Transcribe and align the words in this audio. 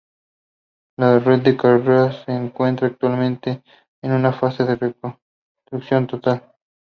La 0.97 1.19
red 1.19 1.43
de 1.43 1.55
carreteras 1.55 2.23
se 2.25 2.31
encuentra 2.31 2.87
actualmente 2.87 3.61
en 4.01 4.13
una 4.13 4.33
fase 4.33 4.63
de 4.63 4.75
reconstrucción 4.75 6.07
total. 6.07 6.41